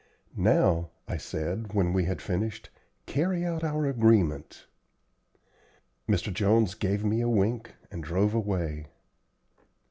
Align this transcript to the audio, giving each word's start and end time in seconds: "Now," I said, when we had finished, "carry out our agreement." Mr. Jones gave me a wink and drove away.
"Now," 0.35 0.89
I 1.07 1.17
said, 1.17 1.73
when 1.73 1.93
we 1.93 2.05
had 2.05 2.23
finished, 2.23 2.71
"carry 3.05 3.45
out 3.45 3.63
our 3.63 3.85
agreement." 3.85 4.65
Mr. 6.09 6.33
Jones 6.33 6.73
gave 6.73 7.05
me 7.05 7.21
a 7.21 7.29
wink 7.29 7.75
and 7.91 8.03
drove 8.03 8.33
away. 8.33 8.87